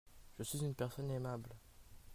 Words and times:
Je 0.39 0.43
suis 0.43 0.63
une 0.65 0.73
personne 0.73 1.11
aimable. 1.11 1.51